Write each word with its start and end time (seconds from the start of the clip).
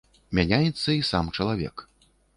Мяняецца 0.37 0.89
і 0.95 1.05
сам 1.11 1.29
чалавек. 1.37 1.85